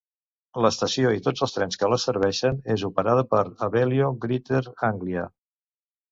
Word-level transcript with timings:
L'estació, 0.65 1.09
i 1.17 1.21
tots 1.25 1.43
els 1.45 1.51
trens 1.57 1.77
que 1.81 1.89
la 1.93 1.99
serveixen, 2.03 2.57
és 2.75 2.85
operada 2.89 3.25
per 3.33 3.41
Abellio 3.67 4.09
Greater 4.25 4.63
Anglia. 4.89 5.27